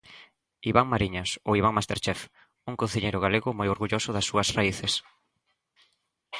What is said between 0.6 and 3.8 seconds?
Iván Mariñas ou Iván Masterchef, un cociñeiro galego moi